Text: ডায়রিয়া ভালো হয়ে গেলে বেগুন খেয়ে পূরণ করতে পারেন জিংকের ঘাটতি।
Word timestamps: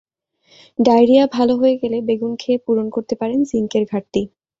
ডায়রিয়া 0.79 1.23
ভালো 1.35 1.53
হয়ে 1.55 1.75
গেলে 1.81 1.97
বেগুন 2.07 2.31
খেয়ে 2.39 2.63
পূরণ 2.65 2.87
করতে 2.95 3.13
পারেন 3.15 3.39
জিংকের 3.49 3.83
ঘাটতি। 3.91 4.21